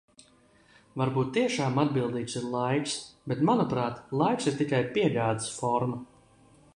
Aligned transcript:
Varbūt 1.01 1.27
tiešām 1.37 1.77
atbildīgs 1.83 2.37
ir 2.41 2.47
laiks, 2.55 2.95
bet, 3.33 3.45
manuprāt, 3.51 3.99
laiks 4.23 4.49
ir 4.53 4.57
tikai 4.65 4.81
piegādes 4.99 5.55
forma. 5.59 6.01